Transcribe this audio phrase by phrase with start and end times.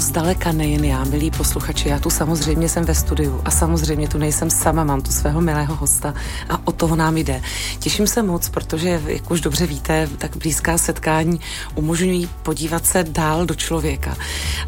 [0.00, 1.88] zdaleka nejen já, milí posluchači.
[1.88, 5.76] Já tu samozřejmě jsem ve studiu a samozřejmě tu nejsem sama, mám tu svého milého
[5.76, 6.14] hosta
[6.48, 7.42] a o toho nám jde.
[7.78, 11.40] Těším se moc, protože, jak už dobře víte, tak blízká setkání
[11.74, 14.16] umožňují podívat se dál do člověka.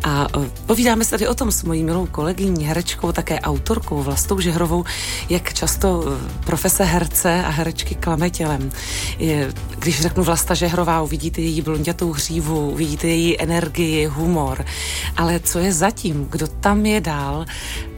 [0.03, 4.41] A e, povídáme se tady o tom s mojí milou kolegyní, herečkou, také autorkou Vlastou
[4.41, 4.85] Žehrovou,
[5.29, 8.71] jak často e, profese herce a herečky klame tělem.
[9.79, 14.65] Když řeknu Vlasta Žehrová, uvidíte její blondětou hřívu, uvidíte její energii, humor.
[15.21, 17.45] Ale co je zatím, kdo tam je dál,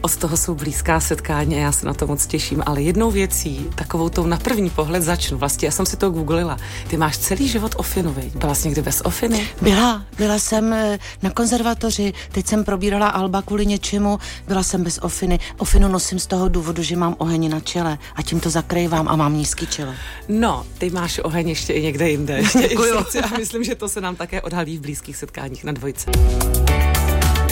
[0.01, 2.62] od toho jsou blízká setkání a já se na to moc těším.
[2.67, 5.39] Ale jednou věcí, takovou tou na první pohled začnu.
[5.39, 6.57] Vlastně já jsem si to googlila.
[6.89, 8.33] Ty máš celý život Ofinovi.
[8.35, 9.48] Byla jsi někdy bez Ofiny?
[9.61, 10.03] Byla.
[10.19, 15.39] Byla jsem eh, na konzervatoři, teď jsem probírala Alba kvůli něčemu, byla jsem bez Ofiny.
[15.59, 19.17] Ofinu nosím z toho důvodu, že mám oheň na čele a tím to zakrývám a
[19.17, 19.95] mám nízký čelo.
[20.29, 22.39] No, ty máš oheň ještě i někde jinde.
[22.39, 22.98] Ještě Děkuju.
[22.98, 26.11] a myslím, že to se nám také odhalí v blízkých setkáních na dvojce.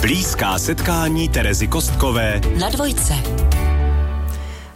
[0.00, 3.14] Blízká setkání Terezy Kostkové na dvojce.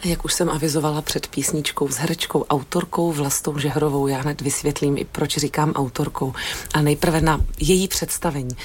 [0.05, 5.05] Jak už jsem avizovala před písničkou s herečkou, autorkou Vlastou Žehrovou, já hned vysvětlím i
[5.05, 6.33] proč říkám autorkou.
[6.75, 8.57] A nejprve na její představení.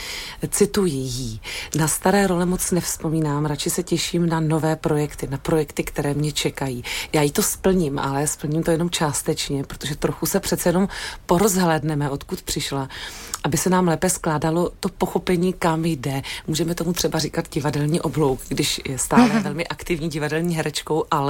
[0.50, 1.42] Cituji jí.
[1.76, 6.32] Na staré role moc nevzpomínám, radši se těším na nové projekty, na projekty, které mě
[6.32, 6.84] čekají.
[7.14, 10.88] Já jí to splním, ale splním to jenom částečně, protože trochu se přece jenom
[11.26, 12.90] porozhlédneme, odkud přišla
[13.44, 16.22] aby se nám lépe skládalo to pochopení, kam jde.
[16.48, 21.29] Můžeme tomu třeba říkat divadelní oblouk, když je stále velmi aktivní divadelní herečkou, ale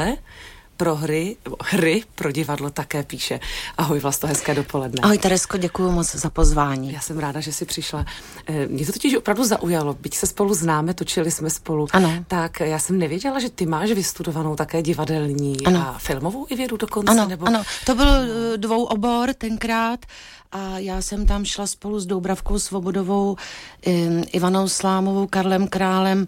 [0.80, 3.40] pro hry, hry pro divadlo také píše.
[3.78, 5.00] Ahoj Vlasto, hezké dopoledne.
[5.02, 6.94] Ahoj Teresko, děkuji moc za pozvání.
[6.94, 8.06] Já jsem ráda, že jsi přišla.
[8.48, 11.88] Eh, mě to totiž opravdu zaujalo, byť se spolu známe, točili jsme spolu.
[11.92, 12.24] Ano.
[12.28, 15.80] Tak já jsem nevěděla, že ty máš vystudovanou také divadelní ano.
[15.80, 17.12] a filmovou i vědu dokonce.
[17.12, 17.48] Ano, nebo...
[17.48, 17.64] ano.
[17.86, 20.06] to byl eh, dvou obor tenkrát
[20.52, 23.36] a já jsem tam šla spolu s Doubravkou Svobodovou,
[24.32, 26.28] Ivanou Slámovou, Karlem Králem,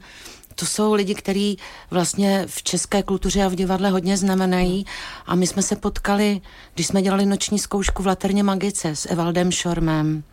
[0.61, 1.57] to jsou lidi, kteří
[1.91, 4.85] vlastně v české kultuře a v divadle hodně znamenají.
[5.25, 6.41] A my jsme se potkali,
[6.73, 10.23] když jsme dělali noční zkoušku v Laterně Magice s Evaldem Šormem.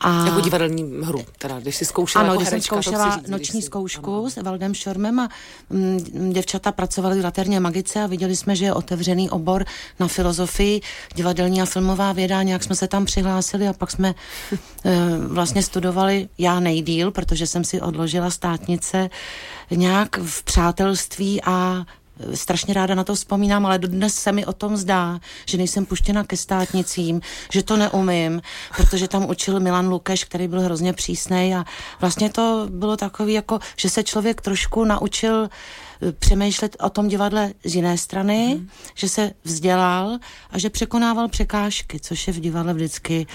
[0.00, 0.26] A...
[0.26, 3.62] Jako divadelní hru, teda, když jsi zkoušela Ano, jako když herečka, jsem zkoušela říct, noční
[3.62, 3.66] jsi...
[3.66, 4.30] zkoušku ano.
[4.30, 5.28] s Evaldem Šormem a
[5.70, 9.64] m, mm, děvčata pracovaly v Laterně Magice a viděli jsme, že je otevřený obor
[10.00, 10.80] na filozofii,
[11.14, 14.14] divadelní a filmová věda, nějak jsme se tam přihlásili a pak jsme e,
[15.28, 19.10] vlastně studovali, já nejdíl, protože jsem si odložila státnice,
[19.70, 21.84] nějak v přátelství a
[22.34, 26.24] strašně ráda na to vzpomínám, ale dodnes se mi o tom zdá, že nejsem puštěna
[26.24, 27.20] ke státnicím,
[27.52, 28.42] že to neumím,
[28.76, 31.64] protože tam učil Milan Lukeš, který byl hrozně přísný a
[32.00, 35.48] vlastně to bylo takový jako, že se člověk trošku naučil
[36.18, 38.68] přemýšlet o tom divadle z jiné strany, mm.
[38.94, 40.18] že se vzdělal
[40.50, 43.26] a že překonával překážky, což je v divadle vždycky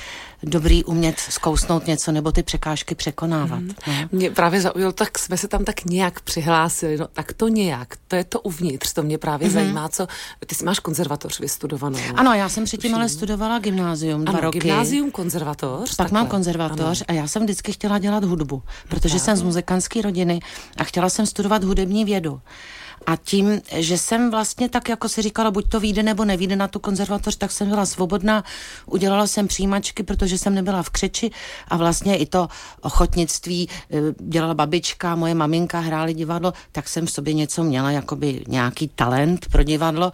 [0.44, 3.59] dobrý umět zkousnout něco nebo ty překážky překonávat.
[3.59, 3.72] Mm.
[3.88, 3.94] No.
[4.12, 8.16] Mě právě zaujalo, tak jsme se tam tak nějak přihlásili, no tak to nějak, to
[8.16, 9.53] je to uvnitř, to mě právě mm.
[9.53, 10.07] zajímá, co,
[10.45, 12.00] ty si máš konzervatoř vystudovanou.
[12.16, 14.59] Ano, já jsem předtím ale studovala gymnázium dva ano, roky.
[14.59, 15.90] gymnázium, konzervatoř.
[15.90, 16.19] Pak takhle.
[16.19, 17.06] mám konzervatoř ano.
[17.07, 20.40] a já jsem vždycky chtěla dělat hudbu, protože no, jsem z muzikantské rodiny
[20.78, 22.41] a chtěla jsem studovat hudební vědu.
[23.06, 26.68] A tím, že jsem vlastně tak jako si říkala, buď to vyjde nebo nevíde na
[26.68, 28.44] tu konzervatoř, tak jsem byla svobodná,
[28.86, 31.31] udělala jsem přijímačky, protože jsem nebyla v křeči.
[31.68, 32.47] A vlastně i to
[32.81, 38.44] ochotnictví eh, dělala babička, moje maminka hráli divadlo, tak jsem v sobě něco měla, jakoby
[38.47, 40.12] nějaký talent pro divadlo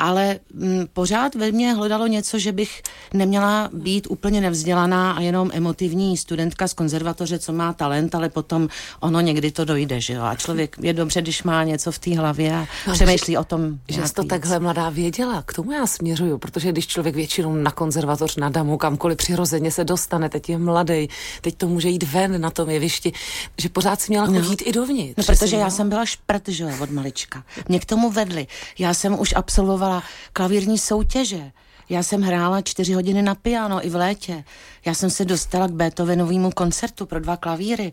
[0.00, 2.82] ale m, mm, pořád ve mně hledalo něco, že bych
[3.14, 8.68] neměla být úplně nevzdělaná a jenom emotivní studentka z konzervatoře, co má talent, ale potom
[9.00, 10.22] ono někdy to dojde, že jo.
[10.22, 13.44] A člověk je dobře, když má něco v té hlavě a no, přemýšlí že, o
[13.44, 13.78] tom.
[13.88, 14.28] Že jsi to víc.
[14.28, 18.76] takhle mladá věděla, k tomu já směřuju, protože když člověk většinou na konzervatoř, na damu,
[18.76, 21.08] kamkoliv přirozeně se dostane, teď je mladý,
[21.40, 23.12] teď to může jít ven na tom jevišti,
[23.58, 24.40] že pořád si měla no.
[24.40, 24.54] no.
[24.64, 25.14] i dovnitř.
[25.18, 27.44] No, protože já jsem byla šprt, že jo, od malička.
[27.68, 28.46] Mě k tomu vedli.
[28.78, 30.02] Já jsem už absolvovala dělala
[30.32, 31.52] klavírní soutěže.
[31.88, 34.44] Já jsem hrála čtyři hodiny na piano i v létě.
[34.86, 37.92] Já jsem se dostala k Beethovenovému koncertu pro dva klavíry.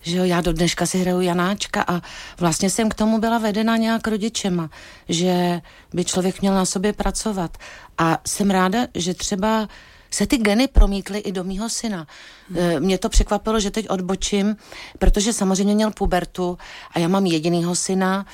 [0.00, 2.00] Že jo, já do dneška si hraju Janáčka a
[2.40, 4.70] vlastně jsem k tomu byla vedena nějak rodičema,
[5.08, 5.60] že
[5.94, 7.56] by člověk měl na sobě pracovat.
[7.98, 9.68] A jsem ráda, že třeba
[10.10, 12.06] se ty geny promítly i do mýho syna.
[12.50, 12.80] Hmm.
[12.80, 14.56] Mě to překvapilo, že teď odbočím,
[14.98, 16.58] protože samozřejmě měl pubertu
[16.92, 18.26] a já mám jedinýho syna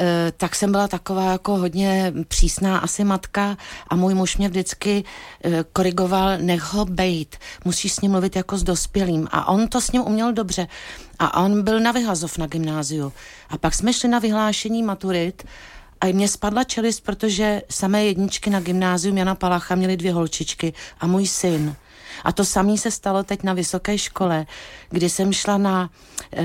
[0.00, 3.56] Eh, tak jsem byla taková jako hodně přísná asi matka
[3.88, 5.04] a můj muž mě vždycky
[5.44, 9.28] eh, korigoval, nech ho bejt, musíš s ním mluvit jako s dospělým.
[9.30, 10.68] A on to s ním uměl dobře.
[11.18, 13.12] A on byl na vyhazov na gymnáziu.
[13.50, 15.44] A pak jsme šli na vyhlášení maturit
[16.00, 21.06] a mě spadla čelist, protože samé jedničky na gymnáziu Jana Palacha měly dvě holčičky a
[21.06, 21.76] můj syn
[22.24, 24.46] A to samé se stalo teď na vysoké škole,
[24.90, 25.90] kdy jsem šla na
[26.36, 26.44] e,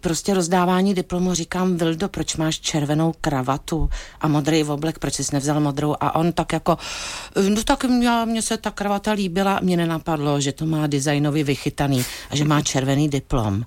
[0.00, 3.90] prostě rozdávání diplomu, říkám, Vildo, proč máš červenou kravatu
[4.20, 5.94] a modrý oblek, proč jsi nevzal modrou?
[6.00, 6.78] A on tak jako,
[7.48, 12.04] no tak mě, mně se ta kravata líbila, mě nenapadlo, že to má designově vychytaný
[12.30, 13.64] a že má červený diplom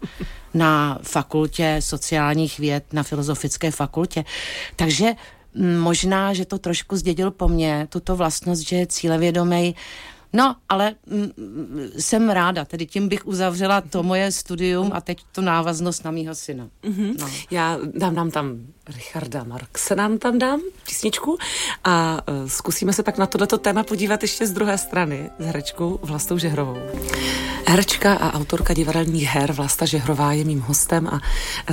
[0.54, 4.26] na fakultě sociálních věd, na filozofické fakultě.
[4.76, 5.14] Takže
[5.80, 9.76] možná, že to trošku zdědil po mně, tuto vlastnost, že je cílevědomý.
[10.34, 11.32] No, ale m,
[12.00, 16.36] jsem ráda, tedy tím bych uzavřela to moje studium a teď tu návaznost na mýho
[16.36, 16.70] syna.
[16.84, 17.16] Mm-hmm.
[17.20, 17.28] No.
[17.52, 18.58] Já dám nám tam
[18.88, 21.38] Richarda Markse nám tam dám písničku
[21.84, 26.00] a uh, zkusíme se tak na tohleto téma podívat ještě z druhé strany s herečkou
[26.04, 26.78] Vlastou Žehrovou.
[27.68, 31.20] Herečka a autorka divadelních her Vlasta Žehrová je mým hostem a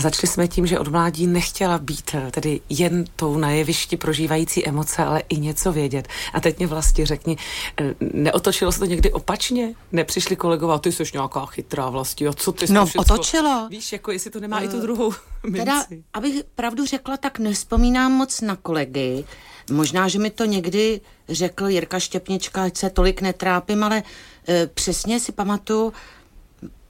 [0.00, 4.68] začali jsme tím, že od mládí nechtěla být eh, tedy jen tou na jevišti prožívající
[4.68, 6.08] emoce, ale i něco vědět.
[6.32, 7.36] A teď mě vlastně řekni,
[7.80, 9.74] eh, neotočilo se to někdy opačně?
[9.92, 13.02] Nepřišli kolegové, ty jsi nějaká chytrá vlastně, a co ty No, všecko?
[13.14, 13.68] otočilo.
[13.70, 15.12] Víš, jako jestli to nemá uh, i tu druhou.
[15.56, 19.24] Teda, abych pravdu řekla, tak nespomínám moc na kolegy.
[19.70, 24.02] Možná, že mi to někdy řekl Jirka Štěpnička, ať se tolik netrápím, ale
[24.48, 25.92] e, přesně si pamatuju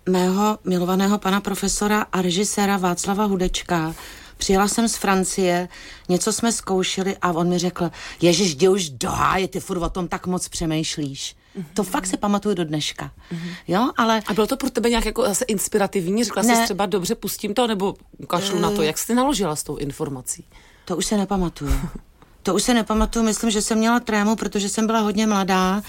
[0.09, 3.95] mého milovaného pana profesora a režiséra Václava Hudečka.
[4.37, 5.69] Přijela jsem z Francie,
[6.09, 7.91] něco jsme zkoušeli a on mi řekl,
[8.21, 11.37] ježiš, jdi už do háje, ty furt o tom tak moc přemýšlíš.
[11.57, 11.65] Mm-hmm.
[11.75, 13.11] To fakt si pamatuju do dneška.
[13.33, 13.51] Mm-hmm.
[13.69, 14.23] Jo, ale...
[14.27, 16.25] A bylo to pro tebe nějak jako zase inspirativní?
[16.25, 17.95] Řekla jsi třeba dobře, pustím to, nebo
[18.27, 18.83] kašlu na to?
[18.83, 20.45] Jak jsi naložila s tou informací?
[20.85, 21.73] To už se nepamatuju.
[22.43, 25.83] To už se nepamatuju, myslím, že jsem měla trému, protože jsem byla hodně mladá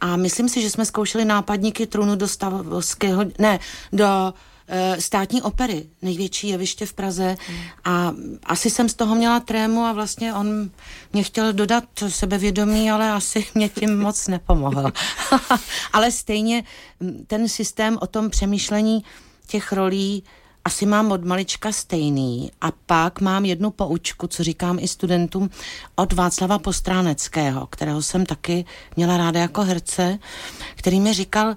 [0.00, 3.58] a myslím si, že jsme zkoušeli nápadníky trůnu do Stavovského, ne,
[3.92, 4.34] do
[4.98, 7.56] státní opery, největší jeviště v Praze mm.
[7.84, 8.12] a
[8.44, 10.70] asi jsem z toho měla trému a vlastně on
[11.12, 14.92] mě chtěl dodat sebevědomí, ale asi mě tím moc nepomohl.
[15.92, 16.64] ale stejně
[17.26, 19.04] ten systém o tom přemýšlení
[19.46, 20.24] těch rolí
[20.64, 25.50] asi mám od malička stejný a pak mám jednu poučku, co říkám i studentům,
[25.96, 28.64] od Václava Postráneckého, kterého jsem taky
[28.96, 30.18] měla ráda jako herce,
[30.74, 31.56] který mi říkal,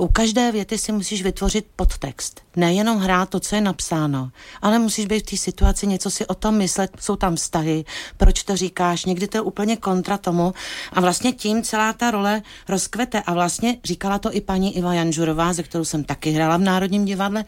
[0.00, 2.40] u každé věty si musíš vytvořit podtext.
[2.56, 4.30] Nejenom hrát to, co je napsáno,
[4.62, 7.84] ale musíš být v té situaci, něco si o tom myslet, jsou tam vztahy,
[8.16, 10.54] proč to říkáš, někdy to je úplně kontra tomu.
[10.92, 13.22] A vlastně tím celá ta role rozkvete.
[13.22, 17.04] A vlastně říkala to i paní Iva Janžurová, ze kterou jsem taky hrála v Národním
[17.04, 17.44] divadle,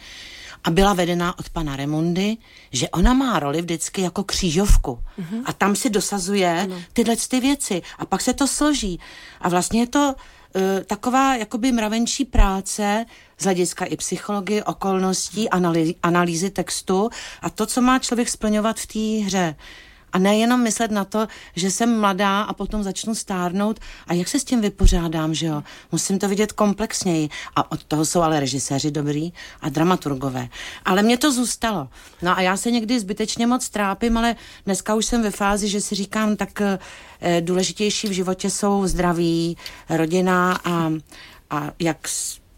[0.64, 2.36] a byla vedená od pana Remondy,
[2.72, 4.98] že ona má roli vždycky jako křížovku.
[5.20, 5.42] Mm-hmm.
[5.44, 6.82] a tam si dosazuje ano.
[6.92, 7.82] tyhle ty věci.
[7.98, 9.00] A pak se to složí.
[9.40, 10.14] A vlastně je to
[10.86, 13.06] taková jakoby mravenčí práce
[13.38, 17.10] z hlediska i psychologie, okolností, analý, analýzy textu
[17.42, 19.54] a to, co má člověk splňovat v té hře.
[20.12, 21.26] A nejenom myslet na to,
[21.56, 25.62] že jsem mladá a potom začnu stárnout a jak se s tím vypořádám, že jo?
[25.92, 27.28] Musím to vidět komplexněji.
[27.56, 30.48] A od toho jsou ale režiséři dobrý a dramaturgové.
[30.84, 31.88] Ale mě to zůstalo.
[32.22, 34.36] No a já se někdy zbytečně moc trápím, ale
[34.66, 36.78] dneska už jsem ve fázi, že si říkám, tak e,
[37.40, 39.56] důležitější v životě jsou zdraví,
[39.88, 40.92] rodina a,
[41.50, 42.08] a jak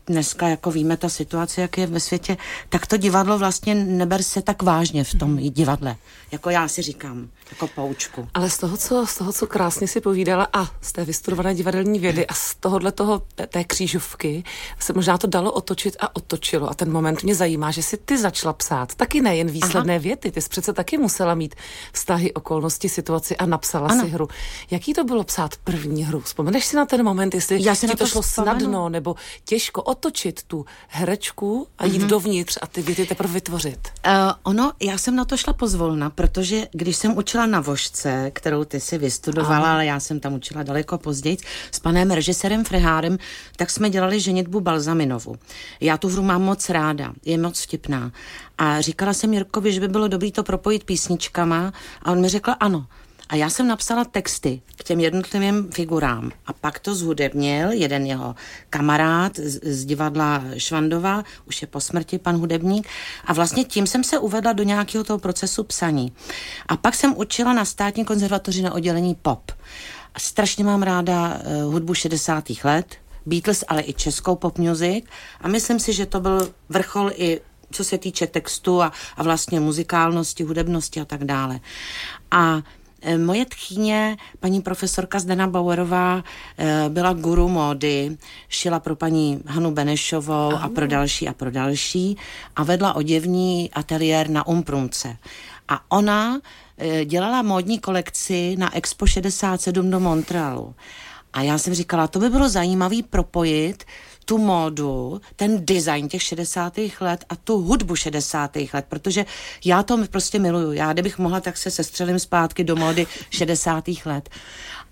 [0.06, 2.36] dneska, jako víme, ta situace, jak je ve světě,
[2.68, 5.96] tak to divadlo vlastně neber se tak vážně v tom divadle,
[6.32, 8.28] jako já si říkám, jako poučku.
[8.34, 11.98] Ale z toho, co, z toho, co krásně si povídala a z té vystudované divadelní
[11.98, 14.44] vědy a z tohohle toho, té, křížovky
[14.78, 18.18] se možná to dalo otočit a otočilo a ten moment mě zajímá, že si ty
[18.18, 20.02] začala psát, taky nejen výsledné Aha.
[20.02, 21.54] věty, ty jsi přece taky musela mít
[21.92, 24.04] vztahy, okolnosti, situaci a napsala ano.
[24.04, 24.28] si hru.
[24.70, 26.20] Jaký to bylo psát první hru?
[26.20, 29.14] Vzpomeneš si na ten moment, jestli já ti to, to šlo snadno nebo
[29.44, 29.82] těžko?
[29.94, 32.06] Otočit tu herečku a jít mm-hmm.
[32.06, 33.88] dovnitř a ty věty teprve vytvořit?
[34.06, 38.64] Uh, ono, já jsem na to šla pozvolna, protože když jsem učila na vožce, kterou
[38.64, 41.36] ty si vystudovala, ale já jsem tam učila daleko později,
[41.70, 43.18] s panem režisérem Frehárem,
[43.56, 45.36] tak jsme dělali ženitbu Balzaminovu.
[45.80, 48.12] Já tu hru mám moc ráda, je moc vtipná.
[48.58, 51.72] A říkala jsem Jirkovi, že by bylo dobré to propojit písničkama
[52.02, 52.86] a on mi řekl ano.
[53.28, 56.30] A já jsem napsala texty k těm jednotlivým figurám.
[56.46, 58.34] A pak to zhudebnil jeden jeho
[58.70, 62.88] kamarád z, z divadla Švandova, už je po smrti pan hudebník.
[63.24, 66.12] A vlastně tím jsem se uvedla do nějakého toho procesu psaní.
[66.66, 69.52] A pak jsem učila na státní konzervatoři na oddělení pop.
[70.14, 72.44] A strašně mám ráda uh, hudbu 60.
[72.64, 75.04] let, Beatles, ale i českou pop music.
[75.40, 77.40] A myslím si, že to byl vrchol i
[77.70, 81.60] co se týče textu a, a vlastně muzikálnosti, hudebnosti a tak dále.
[82.30, 82.62] A
[83.16, 86.24] moje tchýně, paní profesorka Zdena Bauerová,
[86.58, 88.16] eh, byla guru módy,
[88.48, 92.16] šila pro paní Hanu Benešovou a pro další a pro další
[92.56, 95.16] a vedla oděvní ateliér na Umprumce.
[95.68, 96.40] A ona
[96.78, 100.74] eh, dělala módní kolekci na Expo 67 do Montrealu.
[101.32, 103.84] A já jsem říkala, to by bylo zajímavé propojit
[104.24, 106.78] tu módu, ten design těch 60.
[107.00, 108.56] let a tu hudbu 60.
[108.72, 109.24] let, protože
[109.64, 110.72] já to prostě miluju.
[110.72, 113.84] Já, kdybych mohla, tak se sestřelím zpátky do módy 60.
[114.04, 114.30] let.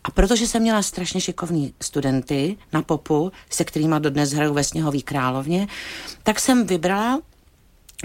[0.04, 5.02] A protože jsem měla strašně šikovní studenty na popu, se kterými dodnes hraju ve Sněhový
[5.02, 5.68] královně,
[6.22, 7.20] tak jsem vybrala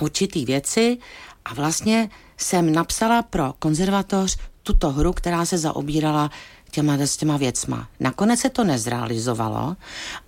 [0.01, 0.98] určitý věci
[1.46, 6.31] a vlastně jsem napsala pro konzervatoř tuto hru, která se zaobírala
[6.71, 7.88] těma, s těma věcma.
[8.00, 9.75] Nakonec se to nezrealizovalo,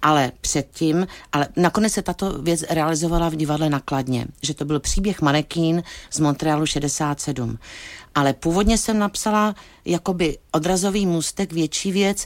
[0.01, 5.21] ale předtím, ale nakonec se tato věc realizovala v divadle nakladně, že to byl příběh
[5.21, 7.59] manekín z Montrealu 67.
[8.15, 9.55] Ale původně jsem napsala
[9.85, 12.25] jakoby odrazový můstek, větší věc,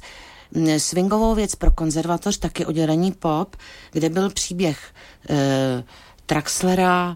[0.78, 3.56] swingovou věc pro konzervatoř, taky oddělení pop,
[3.92, 4.94] kde byl příběh
[5.30, 5.84] e,
[6.34, 7.16] Traxlera,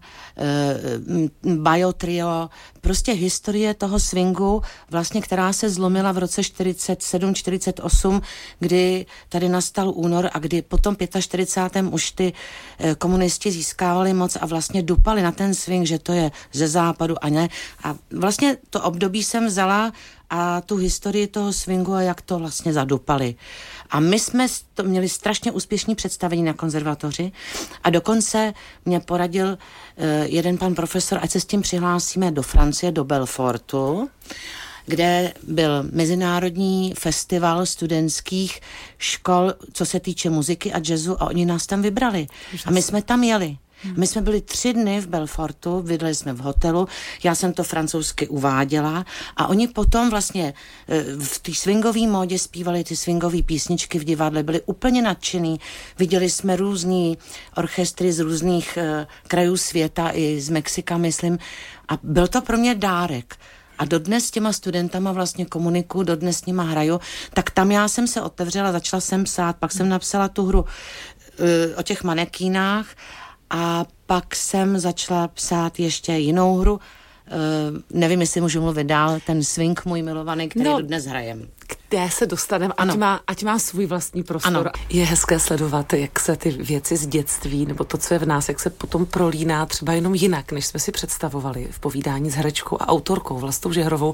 [1.44, 2.50] uh, Biotrio,
[2.82, 8.22] prostě historie toho swingu, vlastně, která se zlomila v roce 47-48,
[8.60, 11.86] kdy tady nastal únor a kdy potom 45.
[11.92, 16.32] už ty uh, komunisti získávali moc a vlastně dupali na ten swing, že to je
[16.54, 17.50] ze západu a ne.
[17.84, 19.92] A vlastně to období jsem vzala
[20.30, 23.36] a tu historii toho swingu a jak to vlastně zadupali.
[23.90, 27.32] A my jsme to měli strašně úspěšný představení na konzervatoři
[27.84, 28.54] a dokonce
[28.86, 29.58] mě poradil uh,
[30.24, 34.10] jeden pan profesor, ať se s tím přihlásíme do Francie, do Belfortu,
[34.86, 38.62] kde byl mezinárodní festival studentských
[38.98, 42.28] škol, co se týče muziky a jazzu a oni nás tam vybrali.
[42.66, 43.58] A my jsme tam jeli.
[43.96, 46.88] My jsme byli tři dny v Belfortu, vydali jsme v hotelu,
[47.24, 49.06] já jsem to francouzsky uváděla
[49.38, 50.54] a oni potom vlastně
[50.88, 55.60] eh, v té swingové módě zpívali ty swingové písničky v divadle, byli úplně nadšený.
[56.00, 57.18] Viděli jsme různý
[57.56, 61.40] orchestry z různých uh, krajů světa, i z Mexika, myslím.
[61.90, 63.36] A byl to pro mě dárek.
[63.78, 67.00] A dodnes s těma studentama vlastně komunikuju, dodnes s nima hraju,
[67.34, 70.68] tak tam já jsem se otevřela, začala jsem psát, pak jsem napsala tu hru uh,
[71.78, 72.88] o těch manekínách
[73.50, 76.80] a pak jsem začala psát ještě jinou hru,
[77.32, 81.48] Uh, nevím, jestli můžu mluvit dál, ten swing můj milovaný, který no, dnes hrajem
[81.90, 84.58] té se dostaneme, ať má, ať má svůj vlastní prostor.
[84.58, 84.72] Ano.
[84.90, 88.50] Je hezké sledovat, jak se ty věci z dětství, nebo to, co je v nás,
[88.50, 92.78] jak se potom prolíná třeba jenom jinak, než jsme si představovali v povídání s herečkou
[92.82, 94.14] a autorkou Vlastou Žehrovou.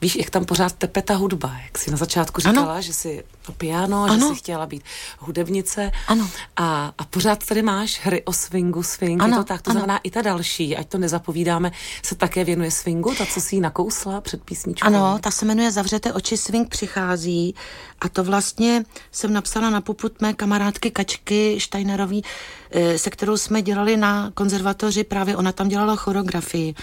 [0.00, 2.82] Víš, jak tam pořád tepe ta hudba, jak jsi na začátku říkala, ano.
[2.82, 4.14] že jsi to piano, ano.
[4.14, 4.82] že jsi chtěla být
[5.18, 5.92] hudebnice.
[6.08, 6.30] Ano.
[6.56, 9.36] A, a pořád tady máš hry o swingu, swing, ano.
[9.36, 9.80] je to tak, to ano.
[9.80, 13.60] znamená i ta další, ať to nezapovídáme, se také věnuje swingu, ta, co si ji
[13.60, 14.86] nakousla před písničkou.
[14.86, 17.54] Ano, ta se jmenuje Zavřete oči, swing přichází
[18.00, 22.24] a to vlastně jsem napsala na poput mé kamarádky Kačky Steinerový,
[22.70, 26.74] eh, se kterou jsme dělali na konzervatoři, právě ona tam dělala choreografii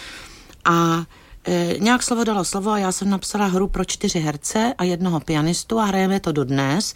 [0.66, 1.06] a
[1.48, 5.20] E, nějak slovo dalo slovo a já jsem napsala hru pro čtyři herce a jednoho
[5.20, 6.94] pianistu a hrajeme to dodnes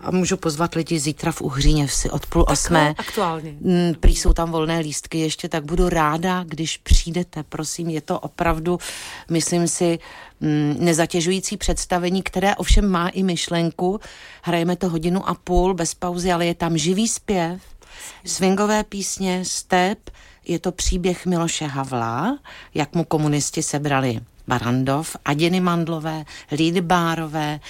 [0.00, 2.94] a můžu pozvat lidi zítra v Uhříně si od půl tak osmé.
[2.98, 3.54] aktuálně.
[3.60, 8.20] Mm, prý jsou tam volné lístky ještě, tak budu ráda, když přijdete, prosím, je to
[8.20, 8.78] opravdu,
[9.30, 9.98] myslím si,
[10.40, 14.00] mm, nezatěžující představení, které ovšem má i myšlenku.
[14.42, 17.60] Hrajeme to hodinu a půl bez pauzy, ale je tam živý zpěv,
[18.26, 20.10] swingové písně, step,
[20.46, 22.38] je to příběh Miloše Havla,
[22.74, 27.60] jak mu komunisti sebrali Barandov, Adiny Mandlové, Lídy Bárové,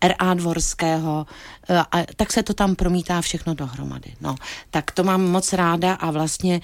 [0.00, 0.34] R.A.
[0.34, 1.26] Dvorského,
[1.68, 4.14] e, a tak se to tam promítá všechno dohromady.
[4.20, 4.34] No,
[4.70, 6.60] tak to mám moc ráda a vlastně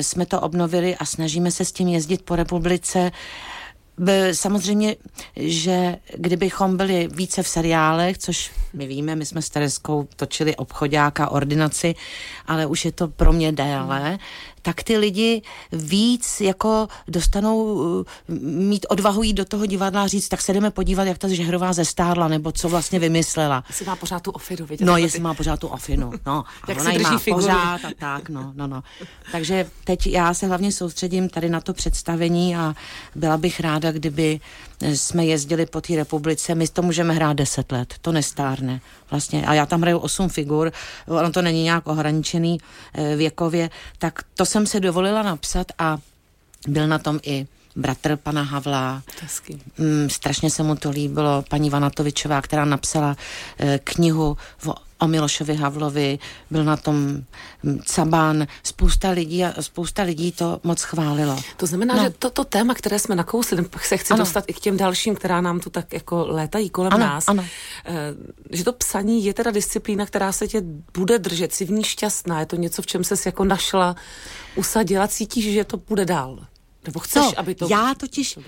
[0.00, 3.10] jsme to obnovili a snažíme se s tím jezdit po republice
[4.32, 4.96] Samozřejmě,
[5.36, 11.28] že kdybychom byli více v seriálech, což my víme, my jsme s Tereskou točili obchodáka,
[11.28, 11.94] ordinaci,
[12.46, 14.18] ale už je to pro mě déle,
[14.62, 18.04] tak ty lidi víc jako dostanou uh,
[18.42, 21.72] mít odvahu jít do toho divadla a říct, tak se jdeme podívat, jak ta Žehrová
[21.72, 23.64] zestárla, nebo co vlastně vymyslela.
[23.68, 24.84] Jestli má pořád tu ofinu, vidět?
[24.84, 26.44] No, jestli má pořád tu ofinu, no.
[26.68, 28.82] jak ona se drží má pořád a tak, no, no, no.
[29.32, 32.74] Takže teď já se hlavně soustředím tady na to představení a
[33.14, 34.40] byla bych ráda, kdyby
[34.80, 39.46] jsme jezdili po té republice, my to můžeme hrát deset let, to nestárne vlastně.
[39.46, 40.72] A já tam hraju osm figur,
[41.06, 42.58] ono to není nějak ohraničený
[42.94, 45.98] eh, věkově, tak to jsem se dovolila napsat a
[46.68, 47.46] byl na tom i
[47.76, 49.02] bratr pana Havla.
[49.78, 51.44] Mm, strašně se mu to líbilo.
[51.48, 53.16] Paní Vanatovičová, která napsala
[53.58, 56.18] e, knihu o o Milošovi Havlovi,
[56.50, 57.24] byl na tom
[57.84, 61.36] Cabán, spousta lidí a spousta lidí to moc chválilo.
[61.56, 62.02] To znamená, no.
[62.02, 64.22] že toto téma, které jsme nakousli, se chci ano.
[64.22, 67.44] dostat i k těm dalším, která nám tu tak jako létají kolem ano, nás, ano.
[67.84, 67.94] Eh,
[68.50, 70.62] že to psaní je teda disciplína, která se tě
[70.94, 73.96] bude držet, si v ní šťastná, je to něco, v čem ses jako našla,
[74.56, 76.46] usadila, cítíš, že to bude dál?
[76.86, 77.68] Nebo chceš, no, aby to...
[77.70, 78.34] Já totiž...
[78.34, 78.40] To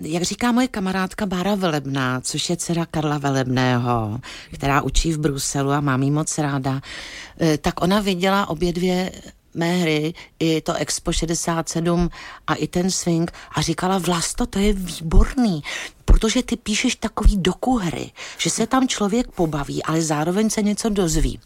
[0.00, 4.20] jak říká moje kamarádka Bára Velebná, což je dcera Karla Velebného,
[4.52, 6.80] která učí v Bruselu a mám jí moc ráda,
[7.40, 9.12] eh, tak ona viděla obě dvě
[9.54, 12.10] mé hry, i to Expo 67
[12.46, 15.62] a i ten swing a říkala, Vlasto, to je výborný,
[16.10, 21.40] protože ty píšeš takový dokuhry, že se tam člověk pobaví, ale zároveň se něco dozví.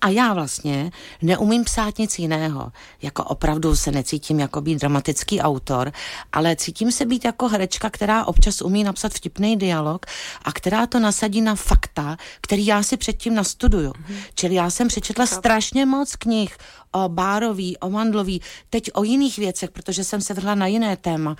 [0.00, 0.90] A já vlastně
[1.22, 2.72] neumím psát nic jiného.
[3.02, 5.92] Jako opravdu se necítím jako být dramatický autor,
[6.32, 10.06] ale cítím se být jako herečka, která občas umí napsat vtipný dialog
[10.42, 13.90] a která to nasadí na fakta, který já si předtím nastuduju.
[13.90, 14.16] Mm-hmm.
[14.34, 16.56] Čili já jsem přečetla strašně moc knih
[16.92, 21.36] o Bárový, o Mandlový, teď o jiných věcech, protože jsem se vrhla na jiné téma.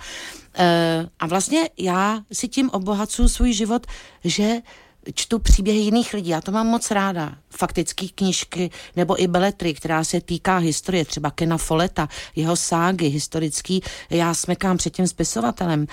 [0.55, 3.87] E, a vlastně já si tím obohacuju svůj život,
[4.23, 4.61] že
[5.13, 6.29] čtu příběhy jiných lidí.
[6.29, 7.35] Já to mám moc ráda.
[7.49, 13.81] Faktické knížky nebo i beletry, která se týká historie, třeba Kena Foleta, jeho ságy historický,
[14.09, 15.87] já smekám před tím spisovatelem.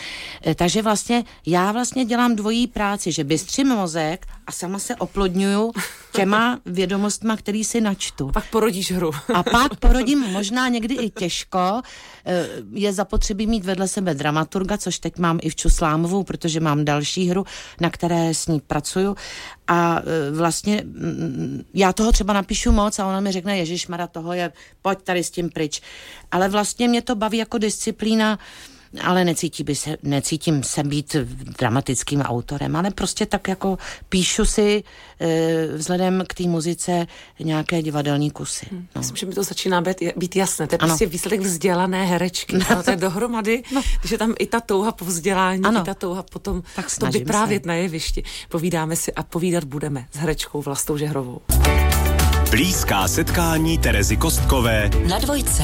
[0.46, 5.72] E, takže vlastně já vlastně dělám dvojí práci, že bystřím mozek a sama se oplodňuju
[6.12, 8.30] těma vědomostma, který si načtu.
[8.34, 9.10] Pak porodíš hru.
[9.34, 11.82] a pak porodím možná někdy i těžko.
[12.26, 16.84] E, je zapotřebí mít vedle sebe dramaturga, což teď mám i v Čuslámovou, protože mám
[16.84, 17.44] další hru,
[17.80, 18.60] na které s ní
[18.98, 19.16] pracuju.
[19.68, 20.84] A e, vlastně
[21.74, 24.52] já toho třeba napíšu moc a ona mi řekne, Ježíš Mara, toho je,
[24.82, 25.82] pojď tady s tím pryč.
[26.30, 28.38] Ale vlastně mě to baví jako disciplína,
[29.02, 31.16] ale necítí by se, necítím se být
[31.58, 33.78] dramatickým autorem, ale prostě tak jako
[34.08, 34.84] píšu si
[35.20, 37.06] e, vzhledem k té muzice
[37.40, 38.66] nějaké divadelní kusy.
[38.70, 38.86] Hmm.
[38.96, 39.00] No.
[39.00, 40.66] Myslím, že mi to začíná být, být jasné.
[40.66, 40.88] To je ano.
[40.88, 42.58] prostě výsledek vzdělané herečky.
[42.58, 42.66] No.
[42.70, 43.82] No, to je dohromady, no.
[44.04, 45.80] že tam i ta touha po vzdělání, ano.
[45.80, 47.68] i ta touha potom tak to vyprávět se.
[47.68, 48.22] na jevišti.
[48.48, 51.40] Povídáme si a povídat budeme s herečkou Vlastou Žehrovou.
[52.50, 55.62] Blízká setkání Terezy Kostkové na dvojce.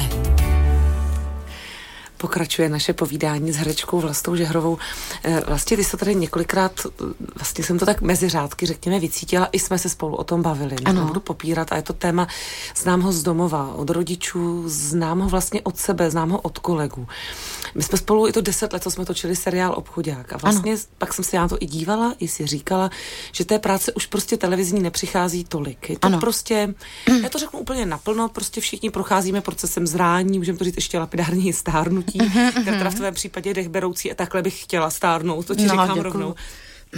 [2.17, 4.77] Pokračuje naše povídání s herečkou Vlastou Žehrovou.
[5.23, 6.71] Eh, vlastně ty jsi tady několikrát,
[7.35, 10.75] vlastně jsem to tak mezi řádky, řekněme, vycítila, i jsme se spolu o tom bavili.
[10.85, 11.01] Ano.
[11.01, 12.27] Nebudu popírat a je to téma,
[12.75, 17.07] znám ho z domova, od rodičů, znám ho vlastně od sebe, znám ho od kolegů.
[17.75, 20.81] My jsme spolu i to deset let, co jsme točili seriál Obchodák a vlastně ano.
[20.97, 22.89] pak jsem se na to i dívala, i si říkala,
[23.31, 25.89] že té práce už prostě televizní nepřichází tolik.
[25.89, 26.19] Je to ano.
[26.19, 26.73] prostě,
[27.23, 31.53] já to řeknu úplně naplno, prostě všichni procházíme procesem zrání, můžeme to říct ještě lapidární
[31.53, 32.75] stárnutí stárnutí, mhm, mhm.
[32.75, 35.87] která v tvém případě dech beroucí a takhle bych chtěla stárnout, to ti no, říkám
[35.87, 36.03] děkuju.
[36.03, 36.35] rovnou.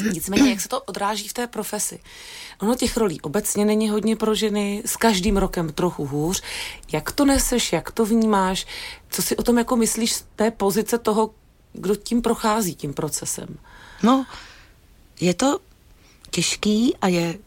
[0.14, 2.00] Nicméně, jak se to odráží v té profesi?
[2.60, 6.44] Ono těch rolí obecně není hodně pro ženy, s každým rokem trochu hůř.
[6.92, 8.68] Jak to neseš, jak to vnímáš?
[9.10, 11.30] Co si o tom jako myslíš z té pozice toho,
[11.74, 13.58] kdo tím prochází, tím procesem?
[14.04, 14.26] No,
[15.20, 15.60] je to
[16.30, 17.38] těžký a je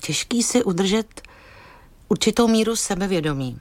[0.00, 1.22] těžký si udržet
[2.08, 3.60] určitou míru sebevědomí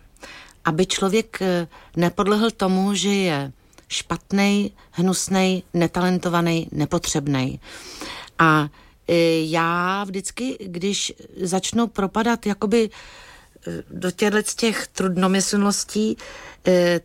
[0.66, 3.52] aby člověk eh, nepodlehl tomu, že je
[3.88, 7.60] špatný, hnusný, netalentovaný, nepotřebný.
[8.40, 8.70] A
[9.08, 9.14] eh,
[9.46, 16.18] já vždycky, když začnu propadat jakoby eh, do těchto těch trudnomyslností,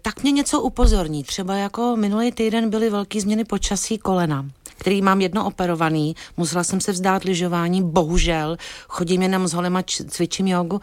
[0.02, 1.24] tak mě něco upozorní.
[1.24, 4.46] Třeba jako minulý týden byly velké změny počasí kolena
[4.78, 8.56] který mám jedno operovaný, musela jsem se vzdát lyžování, bohužel,
[8.88, 10.80] chodím jenom s holema, cvičím jogu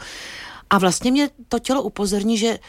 [0.73, 2.59] a vlastně mě to tělo upozorní, že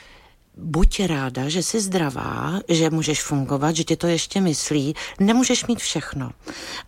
[0.57, 5.79] buď ráda, že jsi zdravá, že můžeš fungovat, že ti to ještě myslí, nemůžeš mít
[5.79, 6.31] všechno.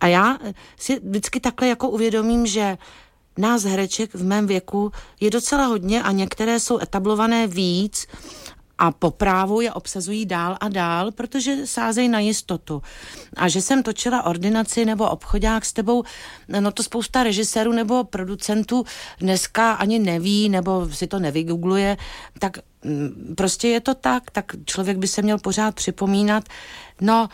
[0.00, 0.38] A já
[0.76, 2.78] si vždycky takhle jako uvědomím, že
[3.38, 8.06] nás hereček v mém věku je docela hodně a některé jsou etablované víc
[8.78, 12.82] a po právu je obsazují dál a dál, protože sázejí na jistotu.
[13.36, 16.04] A že jsem točila ordinaci nebo obchodák s tebou,
[16.60, 18.84] no to spousta režisérů nebo producentů
[19.20, 21.96] dneska ani neví nebo si to nevygoogluje,
[22.38, 26.44] tak mm, prostě je to tak, tak člověk by se měl pořád připomínat,
[27.00, 27.28] no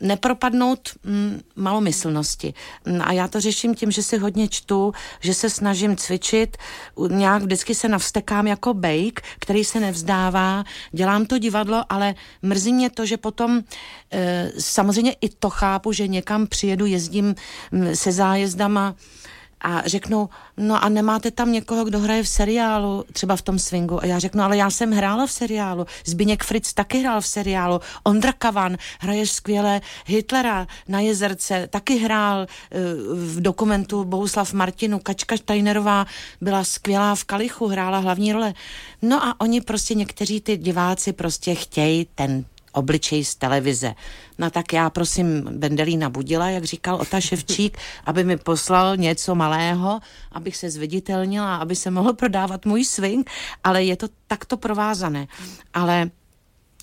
[0.00, 2.54] nepropadnout mm, malomyslnosti.
[2.84, 6.56] Mm, a já to řeším tím, že si hodně čtu, že se snažím cvičit,
[7.08, 12.90] nějak vždycky se navstekám jako bejk, který se nevzdává, dělám to divadlo, ale mrzí mě
[12.90, 13.62] to, že potom
[14.12, 17.34] eh, samozřejmě i to chápu, že někam přijedu, jezdím
[17.72, 18.94] mm, se zájezdama,
[19.60, 24.02] a řeknou, no a nemáte tam někoho, kdo hraje v seriálu, třeba v tom swingu.
[24.02, 25.86] A já řeknu, ale já jsem hrála v seriálu.
[26.04, 27.80] Zbyněk Fritz taky hrál v seriálu.
[28.04, 32.78] Ondra Kavan hraje skvěle Hitlera na jezerce, taky hrál uh,
[33.18, 34.98] v dokumentu Bohuslav Martinu.
[34.98, 36.06] Kačka Steinerová
[36.40, 38.54] byla skvělá v Kalichu, hrála hlavní role.
[39.02, 43.94] No a oni prostě, někteří ty diváci prostě chtějí ten obličej z televize.
[44.38, 50.00] No tak já prosím Bendelína Budila, jak říkal Ota Ševčík, aby mi poslal něco malého,
[50.32, 53.30] abych se zviditelnila, aby se mohl prodávat můj swing,
[53.64, 55.26] ale je to takto provázané.
[55.74, 56.10] Ale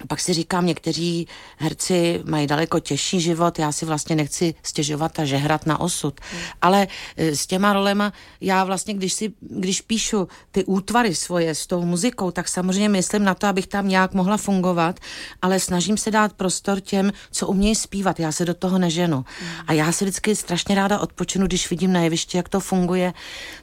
[0.07, 1.27] pak si říkám, někteří
[1.57, 6.19] herci mají daleko těžší život, já si vlastně nechci stěžovat a žehrat na osud.
[6.31, 6.41] Hmm.
[6.61, 11.67] Ale e, s těma rolema, já vlastně, když, si, když píšu ty útvary svoje s
[11.67, 14.99] tou muzikou, tak samozřejmě myslím na to, abych tam nějak mohla fungovat,
[15.41, 18.19] ale snažím se dát prostor těm, co umějí zpívat.
[18.19, 19.15] Já se do toho neženu.
[19.15, 19.49] Hmm.
[19.67, 23.13] A já si vždycky strašně ráda odpočinu, když vidím na jevišti, jak to funguje.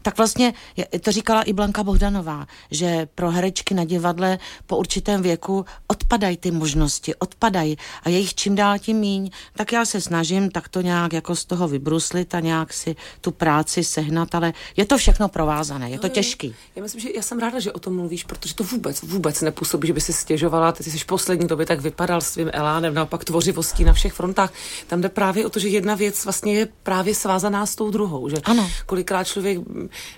[0.03, 0.55] Tak vlastně,
[1.01, 6.37] to říkala i Blanka Bohdanová, že pro herečky na divadle po určitém věku odpad odpadají
[6.37, 10.69] ty možnosti, odpadají a je jich čím dál tím míň, tak já se snažím tak
[10.69, 14.99] to nějak jako z toho vybruslit a nějak si tu práci sehnat, ale je to
[14.99, 16.55] všechno provázané, je to no, těžký.
[16.77, 19.87] Já myslím, že já jsem ráda, že o tom mluvíš, protože to vůbec, vůbec nepůsobí,
[19.87, 23.85] že by si stěžovala, ty jsi v poslední době tak vypadal svým elánem, naopak tvořivostí
[23.85, 24.53] na všech frontách.
[24.87, 28.29] Tam jde právě o to, že jedna věc vlastně je právě svázaná s tou druhou,
[28.29, 28.71] že ano.
[28.87, 29.59] kolikrát člověk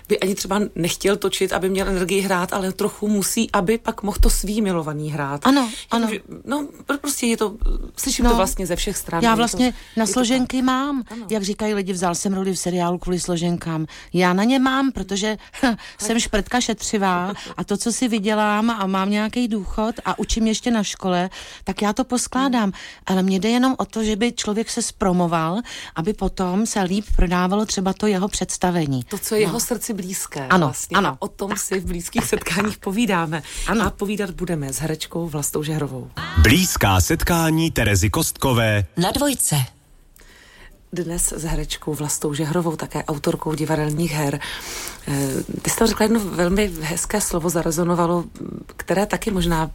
[0.07, 4.17] by ani třeba nechtěl točit, aby měl energii hrát, ale trochu musí, aby pak mohl
[4.21, 5.47] to svý milovaný hrát.
[5.47, 6.07] Ano, ano.
[6.09, 6.67] Že, no,
[7.01, 7.55] prostě je to,
[7.97, 9.23] slyším no, to vlastně ze všech stran.
[9.23, 11.03] Já vlastně to, na složenky to mám.
[11.07, 11.27] Ano.
[11.29, 13.85] Jak říkají lidi, vzal jsem roli v seriálu kvůli složenkám.
[14.13, 18.87] Já na ně mám, protože ha, jsem šprtka šetřivá a to, co si vydělám a
[18.87, 21.29] mám nějaký důchod a učím ještě na škole,
[21.63, 22.71] tak já to poskládám.
[23.05, 25.59] Ale mně jde jenom o to, že by člověk se spromoval,
[25.95, 29.03] aby potom se líp prodávalo třeba to jeho představení.
[29.03, 29.47] To, co je no.
[29.47, 30.47] jeho srdci blízké.
[30.47, 30.97] Ano, vlastně.
[30.97, 31.15] ano.
[31.19, 31.59] O tom tak.
[31.59, 33.43] si v blízkých setkáních povídáme.
[33.67, 33.85] Ano.
[33.85, 35.84] A povídat budeme s herečkou Vlastou Žehrovou.
[35.85, 36.09] Majerovou.
[36.41, 39.55] Blízká setkání Terezy Kostkové na dvojce.
[40.93, 44.39] Dnes s herečkou Vlastou Žehrovou, také autorkou divadelních her.
[45.07, 45.27] Eh,
[45.61, 48.23] ty jsi tam řekla jedno velmi hezké slovo, zarezonovalo,
[48.77, 49.71] které taky možná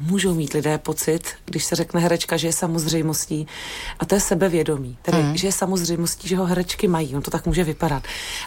[0.00, 3.46] můžou mít lidé pocit, když se řekne herečka, že je samozřejmostí,
[3.98, 4.98] a to je sebevědomí.
[5.02, 5.36] Tedy, mm.
[5.36, 7.16] že je samozřejmostí, že ho herečky mají.
[7.16, 8.02] On to tak může vypadat.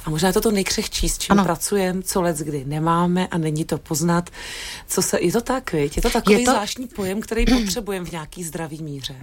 [0.05, 3.65] A možná je to to nejkřehčí, s čím pracujeme, co let kdy nemáme a není
[3.65, 4.29] to poznat.
[4.87, 5.95] Co se, je to tak, viď?
[5.95, 6.51] Je to takový je to...
[6.51, 9.15] zvláštní pojem, který potřebujeme v nějaký zdravý míře.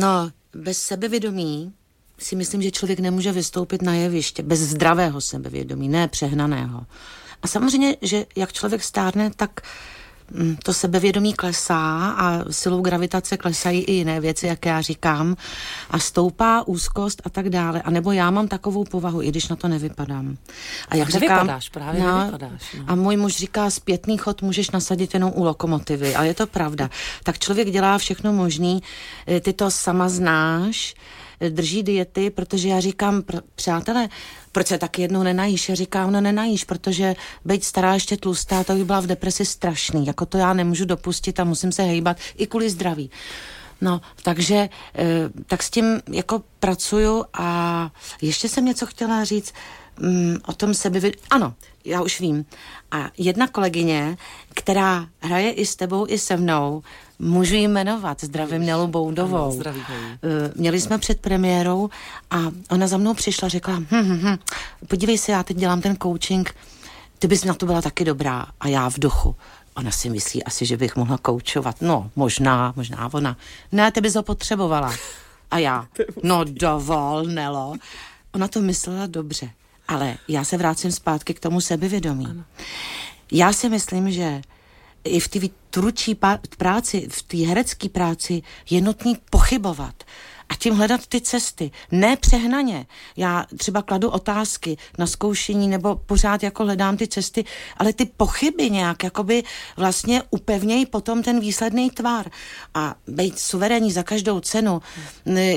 [0.00, 1.72] No, bez sebevědomí
[2.18, 4.42] si myslím, že člověk nemůže vystoupit na jeviště.
[4.42, 6.86] Bez zdravého sebevědomí, ne přehnaného.
[7.42, 9.66] A samozřejmě, že jak člověk stárne, tak Mm,
[10.62, 15.36] to sebevědomí klesá a silou gravitace klesají i jiné věci, jak já říkám,
[15.90, 17.82] a stoupá úzkost a tak dále.
[17.82, 20.36] A nebo já mám takovou povahu, i když na to nevypadám.
[20.88, 22.76] A jak říkám, právě no, nevypadáš.
[22.78, 22.84] No.
[22.86, 26.14] A můj muž říká, zpětný chod můžeš nasadit jenom u lokomotivy.
[26.14, 26.90] A je to pravda.
[27.22, 28.82] Tak člověk dělá všechno možný,
[29.28, 30.94] e, ty to sama znáš,
[31.40, 34.08] e, drží diety, protože já říkám, pr- přátelé,
[34.56, 35.68] proč se tak jednou nenajíš?
[35.68, 37.14] Já říkám, no nenajíš, protože
[37.44, 40.06] být stará ještě tlustá, to by byla v depresi strašný.
[40.06, 43.10] Jako to já nemůžu dopustit a musím se hejbat i kvůli zdraví.
[43.80, 45.04] No, takže eh,
[45.46, 47.90] tak s tím jako pracuju a
[48.22, 49.52] ještě jsem něco chtěla říct
[50.00, 51.22] mm, o tom sebevědomí.
[51.30, 52.44] Ano, já už vím.
[52.90, 54.16] A jedna kolegyně,
[54.54, 56.82] která hraje i s tebou, i se mnou,
[57.18, 59.44] můžu jí jmenovat, zdravím Nelu Boudovou.
[59.44, 59.82] Ano, zdravím.
[59.82, 59.88] Uh,
[60.54, 61.90] měli jsme před premiérou
[62.30, 62.38] a
[62.70, 64.36] ona za mnou přišla, řekla, hm, hm, hm,
[64.88, 66.54] podívej se, já teď dělám ten coaching,
[67.18, 68.46] ty bys na to byla taky dobrá.
[68.60, 69.36] A já v duchu.
[69.76, 71.76] Ona si myslí asi, že bych mohla koučovat.
[71.80, 73.36] No, možná, možná ona.
[73.72, 74.94] Ne, ty bys ho potřebovala.
[75.50, 75.86] A já,
[76.22, 77.74] no dovol, Nelo.
[78.34, 79.50] Ona to myslela dobře.
[79.88, 82.26] Ale já se vrátím zpátky k tomu sebevědomí.
[82.26, 82.44] Ano.
[83.32, 84.42] Já si myslím, že
[85.04, 85.38] i v té
[85.76, 86.16] tvůrčí
[86.58, 89.94] práci, v té herecké práci je nutný pochybovat
[90.48, 91.70] a tím hledat ty cesty.
[91.92, 92.86] Ne přehnaně.
[93.16, 97.44] Já třeba kladu otázky na zkoušení nebo pořád jako hledám ty cesty,
[97.76, 99.42] ale ty pochyby nějak jakoby
[99.76, 102.30] vlastně upevnějí potom ten výsledný tvar.
[102.74, 104.82] A být suverénní za každou cenu,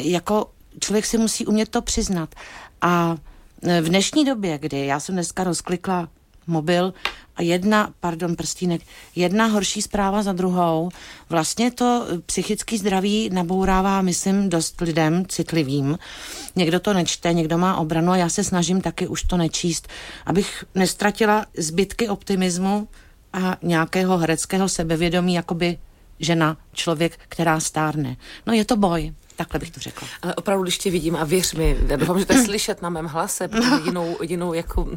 [0.02, 2.36] jako člověk si musí umět to přiznat.
[2.82, 3.18] A
[3.62, 6.10] v dnešní době, kdy já jsem dneska rozklikla
[6.50, 6.94] mobil
[7.36, 8.82] a jedna, pardon, prstínek,
[9.16, 10.90] jedna horší zpráva za druhou.
[11.30, 15.98] Vlastně to psychický zdraví nabourává, myslím, dost lidem citlivým.
[16.56, 19.88] Někdo to nečte, někdo má obranu a já se snažím taky už to nečíst,
[20.26, 22.88] abych nestratila zbytky optimismu
[23.34, 25.78] a nějakého hereckého sebevědomí, jakoby
[26.20, 28.18] žena, člověk, která stárne.
[28.48, 29.14] No je to boj.
[29.40, 30.08] Takhle bych to řekla.
[30.22, 32.90] Ale opravdu, když tě vidím a věř mi, já doufám, že to je slyšet na
[32.90, 34.90] mém hlase, protože jinou, jinou jako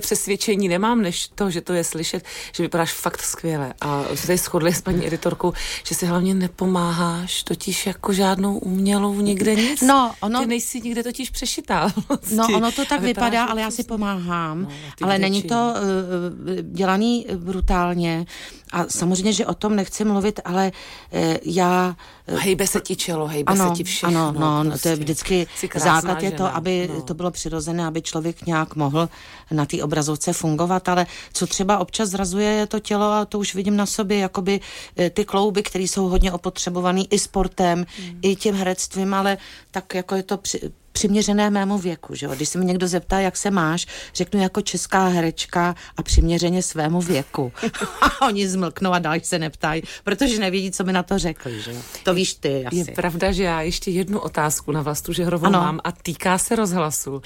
[0.00, 3.74] přesvědčení nemám, než to, že to je slyšet, že vypadáš fakt skvěle.
[3.80, 5.52] A se shodli s paní editorkou,
[5.84, 9.80] že si hlavně nepomáháš totiž jako žádnou umělou nikde nic.
[9.80, 10.40] No, ono...
[10.40, 11.92] Ty nejsi nikde totiž přešitá.
[12.08, 12.36] Vlastně.
[12.36, 14.62] No, ono to tak vypadá, ale já si pomáhám.
[14.62, 14.70] No,
[15.02, 18.26] ale není to uh, dělaný brutálně.
[18.72, 20.72] A samozřejmě, že o tom nechci mluvit, ale
[21.12, 21.96] uh, já...
[22.26, 24.28] Hejbe se ti čelo, hejbe ano, ti všechno.
[24.28, 24.82] ano, no, prostě.
[24.82, 27.02] to je vždycky základ je to, aby no.
[27.02, 29.08] to bylo přirozené, aby člověk nějak mohl
[29.50, 33.54] na té obrazovce fungovat, ale co třeba občas zrazuje je to tělo a to už
[33.54, 34.60] vidím na sobě, jakoby
[34.96, 38.18] eh, ty klouby, které jsou hodně opotřebované i sportem, mm.
[38.22, 39.38] i tím herectvím, ale
[39.70, 40.60] tak jako je to při,
[40.92, 42.14] přiměřené mému věku.
[42.14, 42.32] Že jo?
[42.34, 47.00] Když se mě někdo zeptá, jak se máš, řeknu jako česká herečka a přiměřeně svému
[47.00, 47.52] věku.
[48.00, 51.60] a oni zmlknou a dál se neptají, protože nevědí, co mi na to řekli.
[51.60, 51.78] Že jo?
[52.04, 52.76] To víš ty asi.
[52.76, 55.60] Je pravda, že já ještě jednu otázku na Vlastu Žehrovou ano.
[55.60, 57.22] mám a týká se rozhlasu.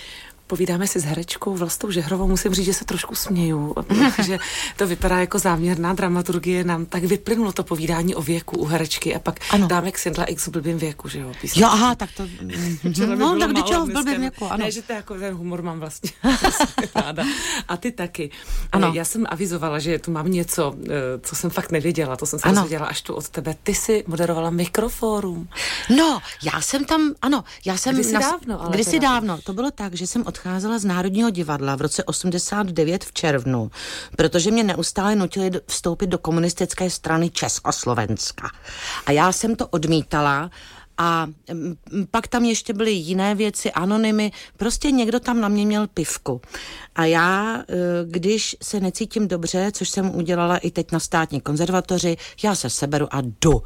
[0.47, 3.75] Povídáme si s herečkou Vlastou Žehrovou, musím říct, že se trošku směju,
[4.25, 4.39] že
[4.77, 9.19] to vypadá jako záměrná dramaturgie, nám tak vyplynulo to povídání o věku u herečky a
[9.19, 9.67] pak ano.
[9.67, 11.33] dáme k Sindla X v blbým věku, že jo?
[11.41, 11.61] Písničky.
[11.61, 12.29] Jo, aha, tak to...
[13.17, 14.65] no, tak když v blbým věku, ano.
[14.65, 16.11] Ne, že to jako ten humor mám vlastně
[16.95, 17.25] ráda.
[17.69, 18.31] A ty taky.
[18.73, 18.93] Ano.
[18.95, 20.91] Já jsem avizovala, že tu mám něco, eh,
[21.23, 23.55] co jsem fakt nevěděla, to jsem se dozvěděla až tu od tebe.
[23.63, 25.49] Ty jsi moderovala mikrofórum.
[25.97, 27.95] No, já jsem tam, ano, já jsem...
[27.95, 28.25] Kdysi nas...
[28.31, 31.81] dávno, ale Kdysi dávno, to bylo tak, že jsem od odcházela z Národního divadla v
[31.81, 33.71] roce 89 v červnu,
[34.17, 38.51] protože mě neustále nutili vstoupit do komunistické strany Československa.
[39.07, 40.51] A já jsem to odmítala
[40.99, 41.27] a
[42.11, 46.41] pak tam ještě byly jiné věci, anonymy, prostě někdo tam na mě měl pivku.
[46.95, 47.65] A já, e,
[48.05, 53.09] když se necítím dobře, což jsem udělala i teď na státní konzervatoři, já se seberu
[53.11, 53.63] a jdu.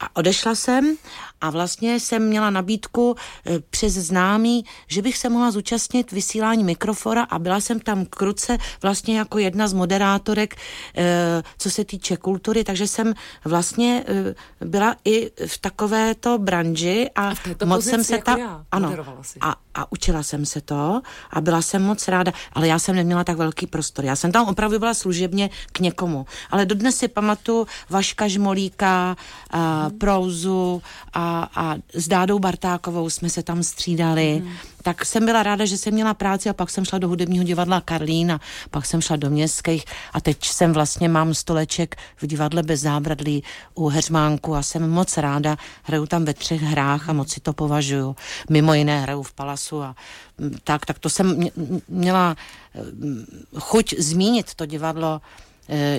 [0.00, 0.96] A odešla jsem
[1.40, 7.22] a vlastně jsem měla nabídku e, přes známý, že bych se mohla zúčastnit vysílání mikrofora
[7.22, 10.56] a byla jsem tam kruce vlastně jako jedna z moderátorek,
[10.96, 17.28] e, co se týče kultury, takže jsem vlastně e, byla i v takovéto branži a,
[17.60, 18.38] a moc jsem se jako tam...
[18.38, 18.94] Já, ano,
[19.40, 23.24] a, a učila jsem se to a byla jsem moc ráda, ale já jsem neměla
[23.24, 24.04] tak velký prostor.
[24.04, 26.26] Já jsem tam opravdu byla služebně k někomu.
[26.50, 29.16] Ale dodnes si pamatuju Vaška Žmolíka,
[29.50, 34.42] a, Prouzu a a, s Dádou Bartákovou jsme se tam střídali.
[34.44, 34.52] Mm.
[34.82, 37.80] Tak jsem byla ráda, že jsem měla práci a pak jsem šla do hudebního divadla
[37.80, 42.62] Karlín a pak jsem šla do městských a teď jsem vlastně mám stoleček v divadle
[42.62, 43.42] bez zábradlí
[43.74, 45.56] u Heřmánku a jsem moc ráda.
[45.82, 48.16] Hraju tam ve třech hrách a moc si to považuju.
[48.50, 49.96] Mimo jiné hraju v Palasu a
[50.38, 51.48] mm, tak, tak to jsem
[51.88, 52.36] měla
[52.92, 53.24] mm,
[53.58, 55.20] chuť zmínit to divadlo Eh,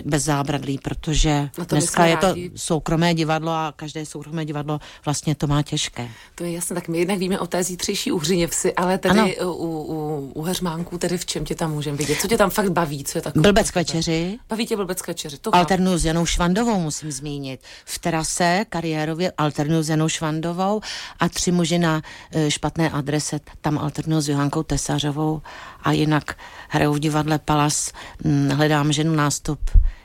[0.06, 5.62] bez zábradlí, protože dneska je to soukromé divadlo a každé soukromé divadlo vlastně to má
[5.62, 6.10] těžké.
[6.36, 10.32] To je jasné, tak my jednak víme o té zítřejší Uhřiněvsi, ale tedy u, u,
[10.34, 12.20] u Heřmánku, tedy v čem tě tam můžeme vidět?
[12.22, 13.04] Co tě tam fakt baví?
[13.04, 13.42] Co je takové?
[13.42, 14.40] Blbec k večeři.
[14.50, 17.62] Baví tě blbec k večeři, to Alternu s Janou Švandovou musím zmínit.
[17.86, 20.82] V terase kariérově alternu s Janou Švandovou
[21.20, 22.02] a tři muži na
[22.32, 25.42] e, špatné adrese, tam alternu s Johankou Tesařovou
[25.84, 26.38] a jinak
[26.70, 27.92] hraju v divadle Palas,
[28.26, 29.57] hm, hledám ženu nástup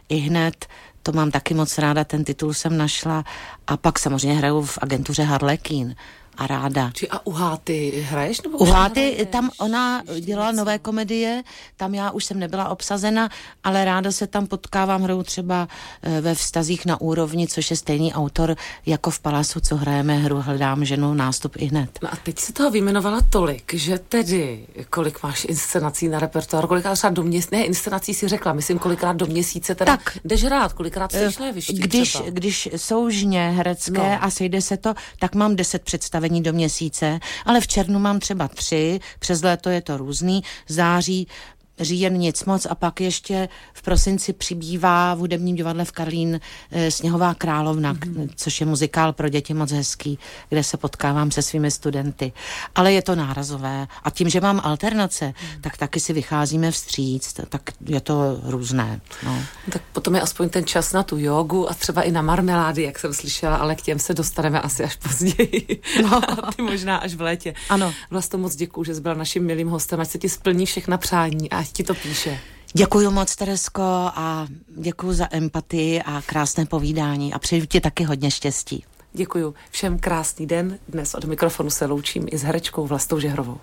[0.08, 0.66] i hned,
[1.02, 3.24] to mám taky moc ráda, ten titul jsem našla.
[3.66, 5.94] A pak samozřejmě hraju v agentuře Harlequin
[6.36, 6.90] a ráda.
[6.94, 8.42] Či a u Háty hraješ?
[8.42, 11.42] Nebo u Háty, tam ona dělala nové komedie,
[11.76, 13.28] tam já už jsem nebyla obsazena,
[13.64, 15.68] ale ráda se tam potkávám, hraju třeba
[16.02, 20.40] eh, ve vztazích na úrovni, což je stejný autor jako v Palasu, co hrajeme hru
[20.40, 21.98] Hledám ženu, nástup i hned.
[22.02, 26.94] No a teď si toho vyjmenovala tolik, že tedy kolik máš inscenací na repertoár, kolikrát
[26.94, 30.72] třeba do měsíce, ne, inscenací si řekla, myslím kolikrát do měsíce, teda tak, jdeš rád,
[30.72, 34.24] kolikrát se šla když, když jsou žně herecké no.
[34.24, 38.20] a sejde se to, tak mám deset představ představení do měsíce, ale v červnu mám
[38.20, 41.28] třeba tři, přes léto je to různý, září
[41.80, 46.90] říjen nic moc a pak ještě v prosinci přibývá v hudebním divadle v Karlín e,
[46.90, 48.30] Sněhová královna, mm-hmm.
[48.36, 52.32] což je muzikál pro děti moc hezký, kde se potkávám se svými studenty.
[52.74, 55.62] Ale je to nárazové a tím, že mám alternace, mm.
[55.62, 59.00] tak taky si vycházíme vstříc, tak je to různé.
[59.24, 59.42] No.
[59.72, 62.98] Tak potom je aspoň ten čas na tu jogu a třeba i na marmelády, jak
[62.98, 65.80] jsem slyšela, ale k těm se dostaneme asi až později.
[66.02, 66.20] No.
[66.56, 67.54] ty možná až v létě.
[67.68, 67.94] Ano.
[68.10, 71.50] Vlastně moc děkuji, že jsi byla naším milým hostem, ať se ti splní všechna přání
[71.50, 72.38] a ať ti to píše.
[72.72, 73.82] Děkuji moc, Teresko,
[74.14, 74.46] a
[74.76, 78.84] děkuji za empatii a krásné povídání a přeji ti taky hodně štěstí.
[79.12, 79.54] Děkuji.
[79.70, 80.78] Všem krásný den.
[80.88, 83.58] Dnes od mikrofonu se loučím i s herečkou Vlastou Žehrovou.